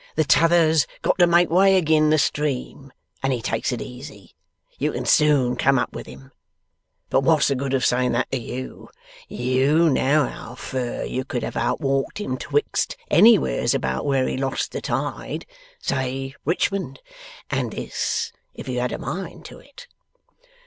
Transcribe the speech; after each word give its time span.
'The 0.15 0.23
T'other's 0.23 0.87
got 1.03 1.15
to 1.19 1.27
make 1.27 1.51
way 1.51 1.77
agin 1.77 2.09
the 2.09 2.17
stream, 2.17 2.91
and 3.21 3.31
he 3.31 3.39
takes 3.39 3.71
it 3.71 3.83
easy. 3.83 4.33
You 4.79 4.93
can 4.93 5.05
soon 5.05 5.55
come 5.55 5.77
up 5.77 5.93
with 5.93 6.07
him. 6.07 6.31
But 7.11 7.21
wot's 7.21 7.49
the 7.49 7.53
good 7.55 7.75
of 7.75 7.85
saying 7.85 8.13
that 8.13 8.31
to 8.31 8.39
you! 8.39 8.89
YOU 9.27 9.91
know 9.91 10.25
how 10.25 10.55
fur 10.55 11.03
you 11.03 11.23
could 11.23 11.43
have 11.43 11.55
outwalked 11.55 12.17
him 12.17 12.33
betwixt 12.33 12.97
anywheres 13.11 13.75
about 13.75 14.03
where 14.07 14.27
he 14.27 14.37
lost 14.37 14.71
the 14.71 14.81
tide 14.81 15.45
say 15.79 16.33
Richmond 16.45 16.99
and 17.51 17.71
this, 17.71 18.31
if 18.55 18.67
you 18.67 18.79
had 18.79 18.91
a 18.91 18.97
mind 18.97 19.45
to 19.45 19.59
it. 19.59 19.85